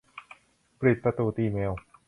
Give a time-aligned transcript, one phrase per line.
[0.79, 1.71] ปิดประตูตีแมว